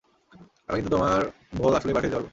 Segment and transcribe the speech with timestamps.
[0.67, 1.19] আমি কিন্তু তোমার
[1.55, 2.29] ভোল আসলেই পাল্টে দিতে পারবো।